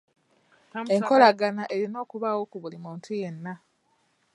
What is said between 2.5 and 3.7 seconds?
ku buli muntu yenna.